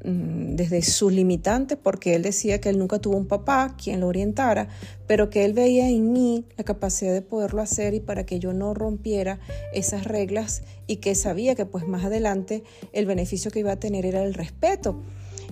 mm, 0.03 0.55
desde 0.55 0.81
sus 0.81 1.13
limitantes, 1.13 1.77
porque 1.77 2.15
él 2.15 2.23
decía 2.23 2.59
que 2.59 2.69
él 2.69 2.79
nunca 2.79 2.97
tuvo 2.97 3.15
un 3.15 3.27
papá 3.27 3.75
quien 3.77 3.99
lo 3.99 4.07
orientara, 4.07 4.69
pero 5.05 5.29
que 5.29 5.45
él 5.45 5.53
veía 5.53 5.87
en 5.87 6.13
mí 6.13 6.45
la 6.57 6.63
capacidad 6.63 7.13
de 7.13 7.21
poderlo 7.21 7.61
hacer 7.61 7.93
y 7.93 7.99
para 7.99 8.25
que 8.25 8.39
yo 8.39 8.53
no 8.53 8.73
rompiera 8.73 9.39
esas 9.71 10.05
reglas 10.05 10.63
y 10.87 10.95
que 10.95 11.13
sabía 11.13 11.53
que 11.53 11.67
pues 11.67 11.87
más 11.87 12.05
adelante 12.05 12.63
el 12.91 13.05
beneficio 13.05 13.51
que 13.51 13.59
iba 13.59 13.73
a 13.73 13.79
tener 13.79 14.07
era 14.07 14.23
el 14.23 14.33
respeto. 14.33 14.99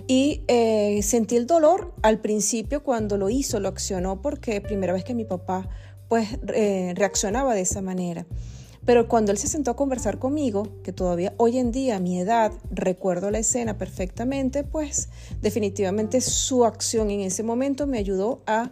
Y 0.08 0.42
eh, 0.48 1.00
sentí 1.02 1.36
el 1.36 1.46
dolor 1.46 1.94
al 2.02 2.20
principio 2.20 2.82
cuando 2.82 3.16
lo 3.16 3.30
hizo, 3.30 3.60
lo 3.60 3.68
accionó, 3.68 4.20
porque 4.20 4.60
primera 4.60 4.92
vez 4.92 5.04
que 5.04 5.14
mi 5.14 5.24
papá 5.24 5.70
pues 6.14 6.38
reaccionaba 6.94 7.56
de 7.56 7.62
esa 7.62 7.82
manera. 7.82 8.24
Pero 8.86 9.08
cuando 9.08 9.32
él 9.32 9.38
se 9.38 9.48
sentó 9.48 9.72
a 9.72 9.76
conversar 9.76 10.20
conmigo, 10.20 10.68
que 10.84 10.92
todavía 10.92 11.34
hoy 11.38 11.58
en 11.58 11.72
día 11.72 11.96
a 11.96 11.98
mi 11.98 12.20
edad 12.20 12.52
recuerdo 12.70 13.32
la 13.32 13.40
escena 13.40 13.78
perfectamente, 13.78 14.62
pues 14.62 15.08
definitivamente 15.42 16.20
su 16.20 16.64
acción 16.64 17.10
en 17.10 17.18
ese 17.18 17.42
momento 17.42 17.88
me 17.88 17.98
ayudó 17.98 18.44
a, 18.46 18.70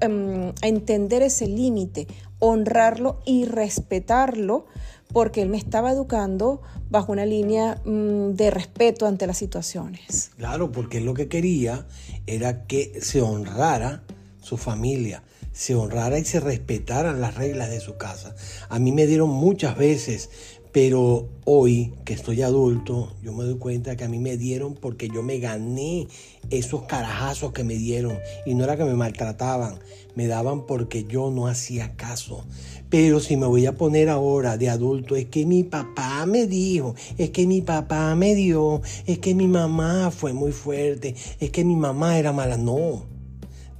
em, 0.00 0.52
entender 0.60 1.22
ese 1.22 1.46
límite, 1.46 2.08
honrarlo 2.40 3.20
y 3.24 3.46
respetarlo, 3.46 4.66
porque 5.14 5.40
él 5.40 5.48
me 5.48 5.56
estaba 5.56 5.92
educando 5.92 6.60
bajo 6.90 7.10
una 7.10 7.24
línea 7.24 7.80
mm, 7.86 8.32
de 8.34 8.50
respeto 8.50 9.06
ante 9.06 9.26
las 9.26 9.38
situaciones. 9.38 10.30
Claro, 10.36 10.70
porque 10.72 11.00
lo 11.00 11.14
que 11.14 11.28
quería 11.28 11.86
era 12.26 12.66
que 12.66 13.00
se 13.00 13.22
honrara 13.22 14.02
su 14.42 14.58
familia, 14.58 15.22
se 15.52 15.74
honrara 15.74 16.18
y 16.18 16.24
se 16.24 16.40
respetaran 16.40 17.20
las 17.20 17.34
reglas 17.36 17.70
de 17.70 17.80
su 17.80 17.96
casa. 17.96 18.34
A 18.68 18.78
mí 18.78 18.92
me 18.92 19.06
dieron 19.06 19.30
muchas 19.30 19.76
veces, 19.76 20.30
pero 20.72 21.28
hoy 21.44 21.92
que 22.06 22.14
estoy 22.14 22.40
adulto, 22.40 23.12
yo 23.22 23.34
me 23.34 23.44
doy 23.44 23.58
cuenta 23.58 23.94
que 23.94 24.04
a 24.04 24.08
mí 24.08 24.18
me 24.18 24.38
dieron 24.38 24.74
porque 24.74 25.08
yo 25.08 25.22
me 25.22 25.38
gané 25.38 26.08
esos 26.48 26.84
carajazos 26.84 27.52
que 27.52 27.62
me 27.62 27.74
dieron. 27.74 28.18
Y 28.46 28.54
no 28.54 28.64
era 28.64 28.78
que 28.78 28.84
me 28.84 28.94
maltrataban, 28.94 29.78
me 30.14 30.26
daban 30.26 30.64
porque 30.64 31.04
yo 31.04 31.30
no 31.30 31.46
hacía 31.46 31.94
caso. 31.96 32.46
Pero 32.88 33.20
si 33.20 33.36
me 33.36 33.46
voy 33.46 33.66
a 33.66 33.76
poner 33.76 34.08
ahora 34.08 34.56
de 34.56 34.70
adulto, 34.70 35.14
es 35.16 35.26
que 35.26 35.44
mi 35.44 35.62
papá 35.62 36.24
me 36.24 36.46
dijo, 36.46 36.94
es 37.18 37.30
que 37.30 37.46
mi 37.46 37.60
papá 37.60 38.14
me 38.14 38.34
dio, 38.34 38.80
es 39.06 39.18
que 39.18 39.34
mi 39.34 39.48
mamá 39.48 40.10
fue 40.10 40.32
muy 40.32 40.52
fuerte, 40.52 41.14
es 41.38 41.50
que 41.50 41.64
mi 41.64 41.76
mamá 41.76 42.18
era 42.18 42.32
mala. 42.32 42.56
No, 42.56 43.11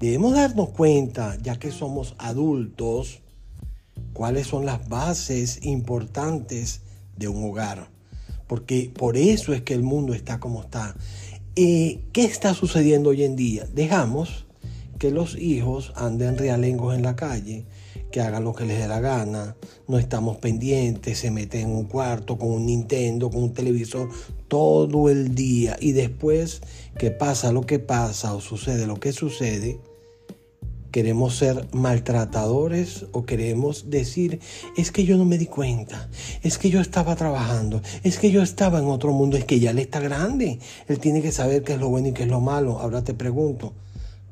Debemos 0.02 0.34
darnos 0.34 0.70
cuenta, 0.70 1.38
ya 1.40 1.60
que 1.60 1.70
somos 1.70 2.16
adultos, 2.18 3.20
cuáles 4.12 4.48
son 4.48 4.66
las 4.66 4.88
bases 4.88 5.64
importantes 5.64 6.80
de 7.16 7.28
un 7.28 7.44
hogar. 7.44 7.88
Porque 8.48 8.90
por 8.92 9.16
eso 9.16 9.52
es 9.52 9.62
que 9.62 9.74
el 9.74 9.84
mundo 9.84 10.12
está 10.12 10.40
como 10.40 10.62
está. 10.62 10.96
Eh, 11.54 12.00
¿Qué 12.12 12.24
está 12.24 12.52
sucediendo 12.52 13.10
hoy 13.10 13.22
en 13.22 13.36
día? 13.36 13.68
Dejamos 13.72 14.46
que 14.98 15.12
los 15.12 15.38
hijos 15.38 15.92
anden 15.94 16.36
realengos 16.36 16.96
en 16.96 17.04
la 17.04 17.14
calle, 17.14 17.64
que 18.10 18.20
hagan 18.20 18.42
lo 18.42 18.56
que 18.56 18.64
les 18.64 18.80
dé 18.80 18.88
la 18.88 18.98
gana, 18.98 19.54
no 19.86 20.00
estamos 20.00 20.38
pendientes, 20.38 21.18
se 21.18 21.30
meten 21.30 21.70
en 21.70 21.76
un 21.76 21.84
cuarto 21.84 22.36
con 22.38 22.50
un 22.50 22.66
Nintendo, 22.66 23.30
con 23.30 23.44
un 23.44 23.52
televisor 23.52 24.08
todo 24.48 25.08
el 25.08 25.36
día 25.36 25.76
y 25.80 25.92
después 25.92 26.60
que 26.98 27.12
pasa 27.12 27.52
lo 27.52 27.60
que 27.62 27.78
pasa 27.78 28.34
o 28.34 28.40
sucede 28.40 28.88
lo 28.88 28.96
que 28.98 29.12
sucede, 29.12 29.80
queremos 30.92 31.36
ser 31.36 31.66
maltratadores 31.72 33.06
o 33.12 33.24
queremos 33.24 33.90
decir, 33.90 34.40
es 34.76 34.92
que 34.92 35.04
yo 35.04 35.16
no 35.16 35.24
me 35.24 35.38
di 35.38 35.46
cuenta, 35.46 36.08
es 36.42 36.58
que 36.58 36.68
yo 36.68 36.80
estaba 36.80 37.16
trabajando, 37.16 37.80
es 38.04 38.18
que 38.18 38.30
yo 38.30 38.42
estaba 38.42 38.78
en 38.78 38.84
otro 38.84 39.12
mundo, 39.12 39.38
es 39.38 39.46
que 39.46 39.58
ya 39.58 39.70
él 39.70 39.78
está 39.78 40.00
grande, 40.00 40.60
él 40.86 40.98
tiene 40.98 41.22
que 41.22 41.32
saber 41.32 41.64
qué 41.64 41.72
es 41.72 41.80
lo 41.80 41.88
bueno 41.88 42.08
y 42.08 42.12
qué 42.12 42.24
es 42.24 42.28
lo 42.28 42.40
malo. 42.40 42.78
Ahora 42.78 43.02
te 43.02 43.14
pregunto, 43.14 43.72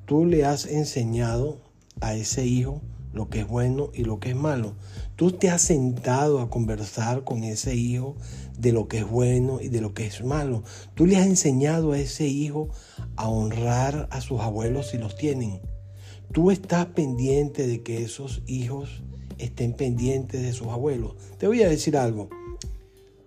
¿tú 0.05 0.27
le 0.27 0.45
has 0.45 0.67
enseñado 0.67 1.63
a 2.01 2.15
ese 2.15 2.47
hijo 2.47 2.83
lo 3.15 3.31
que 3.31 3.41
es 3.41 3.49
bueno 3.49 3.91
y 3.95 4.05
lo 4.05 4.21
que 4.21 4.31
es 4.31 4.37
malo? 4.37 4.75
¿Tú 5.17 5.33
te 5.33 5.49
has 5.49 5.63
sentado 5.63 6.41
a 6.41 6.51
conversar 6.51 7.25
con 7.25 7.43
ese 7.43 7.75
hijo 7.75 8.17
de 8.59 8.73
lo 8.73 8.87
que 8.87 8.99
es 8.99 9.09
bueno 9.09 9.61
y 9.63 9.69
de 9.69 9.81
lo 9.81 9.95
que 9.95 10.07
es 10.07 10.23
malo? 10.23 10.63
¿Tú 10.95 11.07
le 11.07 11.17
has 11.17 11.27
enseñado 11.27 11.93
a 11.93 11.99
ese 11.99 12.27
hijo 12.27 12.69
a 13.17 13.31
honrar 13.31 14.09
a 14.11 14.21
sus 14.21 14.41
abuelos 14.41 14.89
si 14.89 14.99
los 14.99 15.17
tienen? 15.17 15.61
Tú 16.33 16.51
estás 16.51 16.87
pendiente 16.87 17.67
de 17.67 17.83
que 17.83 18.03
esos 18.03 18.43
hijos 18.47 19.03
estén 19.39 19.73
pendientes 19.73 20.43
de 20.43 20.53
sus 20.53 20.69
abuelos. 20.69 21.15
Te 21.39 21.47
voy 21.47 21.63
a 21.63 21.69
decir 21.69 21.97
algo. 21.97 22.29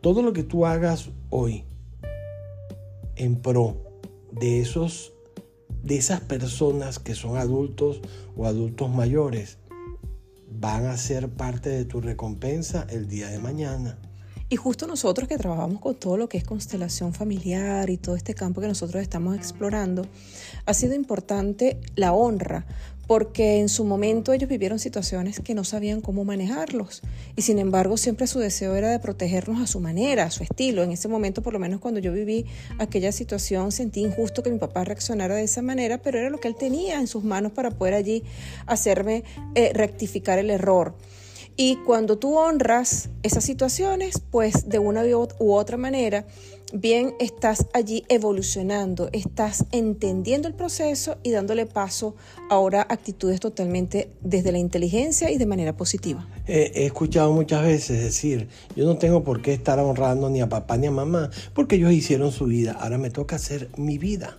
Todo 0.01 0.22
lo 0.22 0.33
que 0.33 0.43
tú 0.43 0.65
hagas 0.65 1.10
hoy 1.29 1.63
en 3.15 3.36
pro 3.41 3.77
de 4.31 4.60
esos 4.62 5.13
de 5.83 5.98
esas 5.98 6.22
personas 6.22 6.98
que 6.98 7.13
son 7.13 7.36
adultos 7.36 8.00
o 8.38 8.45
adultos 8.45 8.89
mayores 8.89 9.57
van 10.50 10.86
a 10.86 10.95
ser 10.95 11.29
parte 11.29 11.69
de 11.69 11.83
tu 11.83 12.00
recompensa 12.00 12.88
el 12.89 13.10
día 13.10 13.27
de 13.27 13.39
mañana. 13.39 13.98
Y 14.53 14.55
justo 14.55 14.86
nosotros 14.86 15.27
que 15.27 15.38
trabajamos 15.38 15.81
con 15.81 15.95
todo 15.95 16.15
lo 16.15 16.29
que 16.29 16.38
es 16.38 16.43
constelación 16.43 17.13
familiar 17.13 17.89
y 17.89 17.98
todo 17.98 18.15
este 18.15 18.36
campo 18.36 18.62
que 18.62 18.67
nosotros 18.67 19.01
estamos 19.01 19.36
explorando, 19.36 20.05
ha 20.65 20.74
sido 20.74 20.93
importante 20.93 21.81
la 21.95 22.13
honra, 22.13 22.65
porque 23.07 23.60
en 23.60 23.69
su 23.69 23.83
momento 23.83 24.33
ellos 24.33 24.50
vivieron 24.50 24.79
situaciones 24.79 25.39
que 25.39 25.53
no 25.53 25.63
sabían 25.63 26.01
cómo 26.01 26.24
manejarlos 26.24 27.01
y 27.36 27.41
sin 27.41 27.60
embargo 27.60 27.98
siempre 27.98 28.27
su 28.27 28.39
deseo 28.39 28.75
era 28.75 28.89
de 28.89 29.00
protegernos 29.00 29.62
a 29.62 29.67
su 29.67 29.79
manera, 29.79 30.24
a 30.24 30.31
su 30.31 30.43
estilo. 30.43 30.83
En 30.83 30.91
ese 30.91 31.07
momento, 31.07 31.41
por 31.41 31.53
lo 31.53 31.60
menos 31.60 31.79
cuando 31.79 32.00
yo 32.00 32.13
viví 32.13 32.45
aquella 32.79 33.12
situación, 33.12 33.72
sentí 33.72 34.01
injusto 34.01 34.43
que 34.43 34.51
mi 34.51 34.60
papá 34.60 34.83
reaccionara 34.83 35.36
de 35.36 35.43
esa 35.43 35.62
manera, 35.62 35.98
pero 35.98 36.19
era 36.19 36.29
lo 36.29 36.39
que 36.39 36.48
él 36.48 36.55
tenía 36.55 37.00
en 37.00 37.07
sus 37.07 37.24
manos 37.24 37.51
para 37.51 37.72
poder 37.72 37.93
allí 37.93 38.24
hacerme 38.65 39.24
eh, 39.55 39.72
rectificar 39.74 40.39
el 40.39 40.50
error. 40.50 40.95
Y 41.55 41.75
cuando 41.86 42.17
tú 42.17 42.36
honras 42.36 43.10
esas 43.22 43.43
situaciones, 43.43 44.19
pues 44.31 44.69
de 44.69 44.79
una 44.79 45.03
u 45.05 45.53
otra 45.53 45.77
manera, 45.77 46.25
bien 46.74 47.13
estás 47.20 47.68
allí 47.74 48.03
evolucionando, 48.10 49.10
estás 49.13 49.65
entendiendo 49.72 50.48
el 50.48 50.56
proceso 50.56 51.18
y 51.24 51.32
dándole 51.32 51.65
paso 51.65 52.15
ahora 52.50 52.82
a 52.82 52.94
actitudes 52.94 53.39
totalmente 53.39 54.12
desde 54.22 54.51
la 54.51 54.58
inteligencia 54.58 55.32
y 55.32 55.38
de 55.38 55.46
manera 55.46 55.77
positiva. 55.77 56.27
he 56.48 56.86
escuchado 56.86 57.32
muchas 57.32 57.63
veces 57.63 58.01
decir, 58.01 58.50
yo 58.75 58.86
no 58.86 58.98
tengo 58.98 59.24
por 59.24 59.42
qué 59.42 59.53
estar 59.53 59.80
honrando 59.80 60.30
ni 60.30 60.42
a 60.42 60.50
papá 60.50 60.77
ni 60.77 60.88
a 60.88 60.92
mamá, 60.92 61.30
porque 61.53 61.75
ellos 61.75 61.94
hicieron 61.94 62.32
su 62.32 62.46
vida, 62.46 62.74
ahora 62.74 62.98
me 62.98 63.12
toca 63.12 63.36
hacer 63.36 63.70
mi 63.77 63.98
vida. 63.98 64.36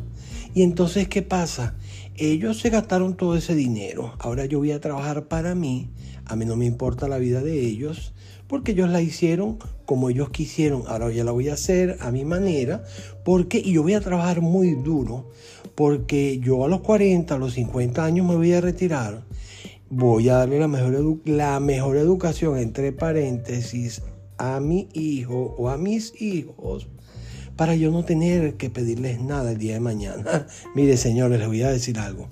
Y 0.54 0.62
entonces, 0.62 1.08
¿qué 1.08 1.22
pasa? 1.22 1.76
Ellos 2.16 2.60
se 2.60 2.70
gastaron 2.70 3.16
todo 3.16 3.36
ese 3.36 3.54
dinero, 3.54 4.14
ahora 4.18 4.44
yo 4.44 4.58
voy 4.58 4.72
a 4.72 4.80
trabajar 4.80 5.28
para 5.28 5.54
mí 5.54 5.90
a 6.26 6.36
mí 6.36 6.44
no 6.44 6.56
me 6.56 6.64
importa 6.64 7.08
la 7.08 7.18
vida 7.18 7.42
de 7.42 7.60
ellos 7.60 8.12
porque 8.46 8.72
ellos 8.72 8.90
la 8.90 9.00
hicieron 9.00 9.58
como 9.86 10.10
ellos 10.10 10.30
quisieron. 10.30 10.84
Ahora 10.86 11.10
ya 11.10 11.24
la 11.24 11.32
voy 11.32 11.48
a 11.48 11.54
hacer 11.54 11.96
a 12.00 12.10
mi 12.10 12.24
manera 12.24 12.84
porque 13.24 13.58
y 13.58 13.72
yo 13.72 13.82
voy 13.82 13.94
a 13.94 14.00
trabajar 14.00 14.40
muy 14.40 14.74
duro 14.74 15.30
porque 15.74 16.38
yo 16.38 16.64
a 16.64 16.68
los 16.68 16.80
40, 16.80 17.34
a 17.34 17.38
los 17.38 17.54
50 17.54 18.04
años 18.04 18.26
me 18.26 18.36
voy 18.36 18.52
a 18.52 18.60
retirar. 18.60 19.22
Voy 19.90 20.28
a 20.28 20.36
darle 20.36 20.58
la 20.58 20.68
mejor, 20.68 21.18
la 21.24 21.60
mejor 21.60 21.96
educación, 21.96 22.58
entre 22.58 22.92
paréntesis, 22.92 24.02
a 24.38 24.60
mi 24.60 24.88
hijo 24.92 25.54
o 25.58 25.68
a 25.68 25.76
mis 25.76 26.20
hijos 26.20 26.88
para 27.56 27.74
yo 27.74 27.90
no 27.90 28.04
tener 28.04 28.54
que 28.54 28.70
pedirles 28.70 29.20
nada 29.20 29.52
el 29.52 29.58
día 29.58 29.74
de 29.74 29.80
mañana. 29.80 30.46
Mire, 30.74 30.96
señores, 30.96 31.38
les 31.38 31.48
voy 31.48 31.62
a 31.62 31.70
decir 31.70 31.98
algo. 31.98 32.28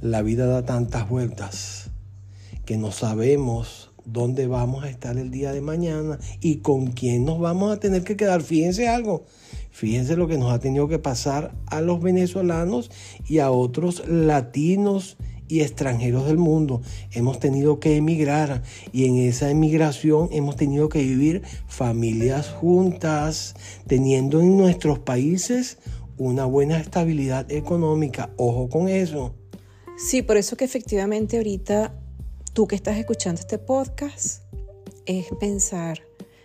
La 0.00 0.22
vida 0.22 0.46
da 0.46 0.64
tantas 0.64 1.08
vueltas 1.08 1.90
que 2.64 2.76
no 2.76 2.92
sabemos 2.92 3.90
dónde 4.06 4.46
vamos 4.46 4.84
a 4.84 4.88
estar 4.88 5.18
el 5.18 5.30
día 5.30 5.52
de 5.52 5.60
mañana 5.60 6.18
y 6.40 6.56
con 6.58 6.86
quién 6.92 7.24
nos 7.24 7.38
vamos 7.38 7.72
a 7.72 7.80
tener 7.80 8.04
que 8.04 8.16
quedar. 8.16 8.42
Fíjense 8.42 8.88
algo, 8.88 9.24
fíjense 9.70 10.16
lo 10.16 10.28
que 10.28 10.38
nos 10.38 10.52
ha 10.52 10.60
tenido 10.60 10.88
que 10.88 10.98
pasar 10.98 11.52
a 11.66 11.80
los 11.80 12.00
venezolanos 12.00 12.90
y 13.26 13.40
a 13.40 13.50
otros 13.50 14.08
latinos 14.08 15.16
y 15.48 15.60
extranjeros 15.60 16.26
del 16.26 16.38
mundo. 16.38 16.82
Hemos 17.12 17.38
tenido 17.38 17.78
que 17.80 17.96
emigrar 17.96 18.62
y 18.92 19.06
en 19.06 19.16
esa 19.18 19.50
emigración 19.50 20.28
hemos 20.32 20.56
tenido 20.56 20.88
que 20.88 21.02
vivir 21.02 21.42
familias 21.66 22.48
juntas, 22.48 23.54
teniendo 23.86 24.40
en 24.40 24.56
nuestros 24.56 24.98
países 24.98 25.78
una 26.16 26.46
buena 26.46 26.78
estabilidad 26.78 27.50
económica. 27.52 28.30
Ojo 28.36 28.68
con 28.68 28.88
eso. 28.88 29.34
Sí, 29.96 30.22
por 30.22 30.36
eso 30.36 30.56
que 30.56 30.64
efectivamente 30.64 31.36
ahorita 31.36 31.94
tú 32.56 32.66
que 32.66 32.74
estás 32.74 32.96
escuchando 32.96 33.38
este 33.38 33.58
podcast 33.58 34.42
es 35.04 35.26
pensar, 35.38 36.00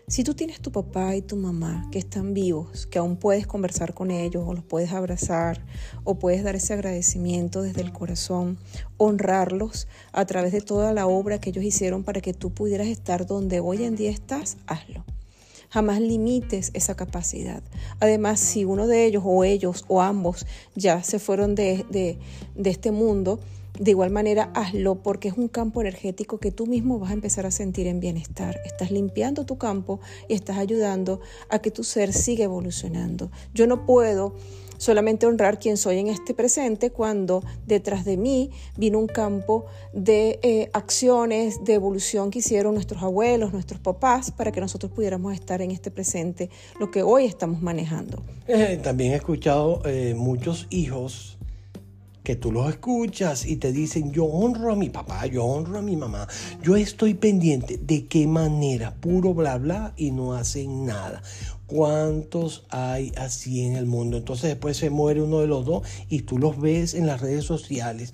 si 0.09 0.25
tú 0.25 0.33
tienes 0.33 0.59
tu 0.59 0.69
papá 0.69 1.15
y 1.15 1.21
tu 1.21 1.37
mamá 1.37 1.87
que 1.89 1.99
están 1.99 2.33
vivos, 2.33 2.85
que 2.85 2.99
aún 2.99 3.15
puedes 3.15 3.47
conversar 3.47 3.93
con 3.93 4.11
ellos 4.11 4.43
o 4.45 4.53
los 4.53 4.65
puedes 4.65 4.91
abrazar 4.91 5.65
o 6.03 6.19
puedes 6.19 6.43
dar 6.43 6.57
ese 6.57 6.73
agradecimiento 6.73 7.61
desde 7.61 7.79
el 7.79 7.93
corazón, 7.93 8.57
honrarlos 8.97 9.87
a 10.11 10.25
través 10.25 10.51
de 10.51 10.59
toda 10.59 10.91
la 10.91 11.07
obra 11.07 11.39
que 11.39 11.51
ellos 11.51 11.63
hicieron 11.63 12.03
para 12.03 12.19
que 12.19 12.33
tú 12.33 12.53
pudieras 12.53 12.87
estar 12.87 13.25
donde 13.25 13.61
hoy 13.61 13.85
en 13.85 13.95
día 13.95 14.11
estás, 14.11 14.57
hazlo. 14.67 15.05
Jamás 15.71 16.01
limites 16.01 16.69
esa 16.73 16.95
capacidad. 16.95 17.63
Además, 17.99 18.39
si 18.39 18.65
uno 18.65 18.87
de 18.87 19.05
ellos 19.05 19.23
o 19.25 19.43
ellos 19.45 19.85
o 19.87 20.01
ambos 20.01 20.45
ya 20.75 21.01
se 21.01 21.17
fueron 21.17 21.55
de, 21.55 21.85
de, 21.89 22.69
este 22.69 22.91
mundo, 22.91 23.39
de 23.79 23.91
igual 23.91 24.11
manera, 24.11 24.51
hazlo 24.53 24.95
porque 24.95 25.29
es 25.29 25.37
un 25.37 25.47
campo 25.47 25.79
energético 25.79 26.39
que 26.39 26.51
tú 26.51 26.67
mismo 26.67 26.99
vas 26.99 27.11
a 27.11 27.13
empezar 27.13 27.45
a 27.45 27.51
sentir 27.51 27.87
en 27.87 28.01
bienestar. 28.01 28.59
Estás 28.65 28.91
limpiando 28.91 29.45
tu 29.45 29.57
campo 29.57 30.01
y 30.27 30.33
estás 30.33 30.57
ayudando 30.57 31.21
a 31.49 31.59
que 31.59 31.71
tu 31.71 31.85
ser 31.85 32.11
siga 32.11 32.43
evolucionando. 32.43 33.31
Yo 33.53 33.65
no 33.65 33.85
puedo 33.85 34.35
solamente 34.81 35.27
honrar 35.27 35.59
quien 35.59 35.77
soy 35.77 35.99
en 35.99 36.07
este 36.07 36.33
presente 36.33 36.89
cuando 36.89 37.43
detrás 37.67 38.03
de 38.03 38.17
mí 38.17 38.49
vino 38.77 38.97
un 38.97 39.05
campo 39.05 39.67
de 39.93 40.39
eh, 40.41 40.71
acciones, 40.73 41.63
de 41.63 41.75
evolución 41.75 42.31
que 42.31 42.39
hicieron 42.39 42.73
nuestros 42.73 43.03
abuelos, 43.03 43.53
nuestros 43.53 43.79
papás, 43.79 44.31
para 44.31 44.51
que 44.51 44.59
nosotros 44.59 44.91
pudiéramos 44.91 45.35
estar 45.35 45.61
en 45.61 45.69
este 45.69 45.91
presente, 45.91 46.49
lo 46.79 46.89
que 46.89 47.03
hoy 47.03 47.25
estamos 47.25 47.61
manejando. 47.61 48.23
Eh, 48.47 48.79
también 48.81 49.13
he 49.13 49.17
escuchado 49.17 49.83
eh, 49.85 50.15
muchos 50.17 50.65
hijos 50.71 51.37
tú 52.35 52.51
los 52.51 52.69
escuchas 52.69 53.45
y 53.45 53.57
te 53.57 53.71
dicen, 53.71 54.11
yo 54.11 54.25
honro 54.25 54.71
a 54.71 54.75
mi 54.75 54.89
papá, 54.89 55.25
yo 55.25 55.45
honro 55.45 55.79
a 55.79 55.81
mi 55.81 55.95
mamá, 55.95 56.27
yo 56.63 56.75
estoy 56.75 57.13
pendiente 57.13 57.77
de 57.77 58.07
qué 58.07 58.27
manera, 58.27 58.95
puro 58.95 59.33
bla 59.33 59.57
bla 59.57 59.93
y 59.97 60.11
no 60.11 60.33
hacen 60.33 60.85
nada. 60.85 61.21
¿Cuántos 61.67 62.65
hay 62.69 63.13
así 63.15 63.61
en 63.61 63.77
el 63.77 63.85
mundo? 63.85 64.17
Entonces 64.17 64.49
después 64.49 64.75
se 64.75 64.89
muere 64.89 65.21
uno 65.21 65.39
de 65.39 65.47
los 65.47 65.65
dos 65.65 65.87
y 66.09 66.23
tú 66.23 66.37
los 66.37 66.59
ves 66.59 66.93
en 66.93 67.07
las 67.07 67.21
redes 67.21 67.45
sociales. 67.45 68.13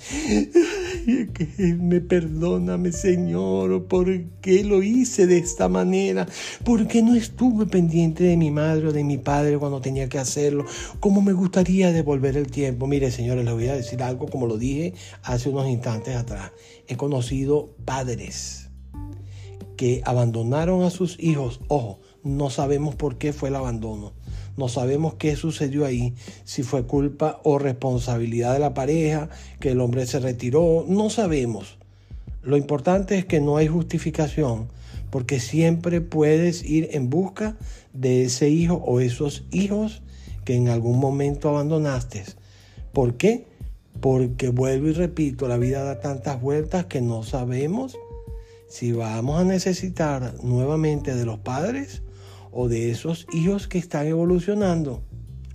Me 1.08 2.02
perdóname 2.02 2.92
Señor, 2.92 3.86
¿por 3.86 4.08
qué 4.42 4.64
lo 4.66 4.84
hice 4.84 5.26
de 5.26 5.38
esta 5.38 5.70
manera? 5.70 6.28
¿Por 6.66 6.88
qué 6.88 7.02
no 7.02 7.16
estuve 7.16 7.66
pendiente 7.66 8.26
de 8.26 8.36
mi 8.36 8.52
madre 8.52 8.88
o 8.88 8.92
de 8.92 9.06
mi 9.06 9.18
padre 9.18 9.58
cuando 9.58 9.80
tenía 9.80 10.10
que 10.10 10.20
hacerlo? 10.20 10.66
¿Cómo 11.00 11.22
me 11.22 11.32
gustaría 11.32 11.94
devolver 11.94 12.36
el 12.36 12.48
tiempo? 12.48 12.88
Mire 12.88 13.10
señores, 13.12 13.46
les 13.46 13.54
voy 13.54 13.68
a 13.68 13.76
decir 13.76 14.04
algo 14.04 14.28
como 14.28 14.48
lo 14.48 14.58
dije 14.58 14.94
hace 15.24 15.50
unos 15.50 15.68
instantes 15.68 16.16
atrás. 16.16 16.52
He 16.88 16.98
conocido 16.98 17.74
padres 17.86 18.70
que 19.78 20.02
abandonaron 20.04 20.84
a 20.84 20.90
sus 20.90 21.18
hijos, 21.20 21.62
ojo, 21.70 22.00
no 22.24 22.50
sabemos 22.50 22.96
por 22.96 23.18
qué 23.18 23.32
fue 23.32 23.50
el 23.50 23.56
abandono. 23.56 24.14
No 24.58 24.70
sabemos 24.70 25.14
qué 25.14 25.36
sucedió 25.36 25.86
ahí, 25.86 26.14
si 26.44 26.64
fue 26.64 26.84
culpa 26.84 27.40
o 27.44 27.60
responsabilidad 27.60 28.54
de 28.54 28.60
la 28.60 28.74
pareja, 28.74 29.30
que 29.60 29.72
el 29.72 29.82
hombre 29.82 30.06
se 30.08 30.20
retiró, 30.20 30.84
no 30.88 31.12
sabemos. 31.12 31.78
Lo 32.42 32.58
importante 32.58 33.18
es 33.18 33.26
que 33.26 33.40
no 33.40 33.58
hay 33.58 33.68
justificación, 33.68 34.68
porque 35.12 35.40
siempre 35.40 36.02
puedes 36.02 36.64
ir 36.64 36.90
en 36.94 37.10
busca 37.10 37.56
de 37.94 38.24
ese 38.24 38.50
hijo 38.50 38.76
o 38.76 39.00
esos 39.00 39.46
hijos 39.52 40.02
que 40.44 40.56
en 40.56 40.70
algún 40.70 41.00
momento 41.00 41.50
abandonaste. 41.50 42.24
¿Por 42.94 43.16
qué? 43.16 43.46
Porque 44.02 44.50
vuelvo 44.50 44.88
y 44.88 44.94
repito, 44.94 45.48
la 45.48 45.58
vida 45.58 45.84
da 45.84 46.00
tantas 46.00 46.42
vueltas 46.42 46.86
que 46.86 47.02
no 47.02 47.24
sabemos 47.24 47.96
si 48.68 48.92
vamos 48.92 49.40
a 49.40 49.44
necesitar 49.44 50.34
nuevamente 50.44 51.16
de 51.16 51.26
los 51.26 51.40
padres 51.40 52.02
o 52.52 52.68
de 52.68 52.92
esos 52.92 53.28
hijos 53.34 53.68
que 53.68 53.78
están 53.78 54.08
evolucionando. 54.08 55.04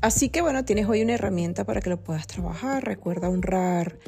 Así 0.01 0.31
que 0.31 0.43
bueno, 0.43 0.65
tienes 0.65 0.89
hoy 0.89 1.03
una 1.03 1.15
herramienta 1.15 1.65
para 1.65 1.81
que 1.81 1.91
lo 1.91 2.03
puedas 2.03 2.27
trabajar. 2.27 2.85
Recuerda 2.85 3.29
honrar 3.29 3.99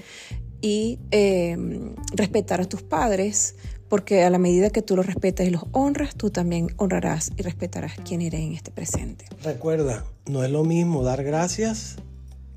y 0.61 0.99
em, 1.11 1.95
respetar 2.15 2.61
a 2.61 2.65
tus 2.65 2.83
padres, 2.83 3.55
porque 3.89 4.25
a 4.25 4.31
la 4.31 4.39
medida 4.39 4.71
que 4.71 4.83
tú 4.83 4.97
los 4.97 5.07
respetas 5.07 5.47
y 5.47 5.51
los 5.51 5.65
honras, 5.71 6.17
tú 6.17 6.31
también 6.31 6.69
honrarás 6.79 7.31
y 7.37 7.43
respetarás 7.43 7.93
quién 8.05 8.23
eres 8.23 8.41
en 8.41 8.55
este 8.55 8.73
presente. 8.73 9.27
Recuerda, 9.43 10.05
no 10.27 10.43
es 10.43 10.51
lo 10.51 10.65
mismo 10.65 11.05
dar 11.05 11.23
gracias 11.23 11.97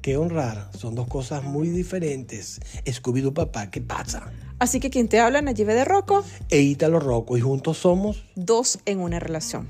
que 0.01 0.17
honrar. 0.17 0.71
Son 0.75 0.95
dos 0.95 1.07
cosas 1.07 1.43
muy 1.43 1.69
diferentes. 1.69 2.59
Scooby-Doo 2.85 3.33
papá, 3.33 3.69
¿qué 3.69 3.81
pasa? 3.81 4.31
Así 4.57 4.79
que 4.79 4.89
quien 4.89 5.09
te 5.09 5.19
habla, 5.19 5.41
Nayibe 5.41 5.75
de 5.75 5.85
Rocco. 5.85 6.23
E 6.49 6.61
Ítalo 6.61 6.99
Rocco, 6.99 7.37
y 7.37 7.41
juntos 7.41 7.77
somos 7.77 8.23
dos 8.35 8.79
en 8.85 8.99
una 8.99 9.19
relación. 9.19 9.67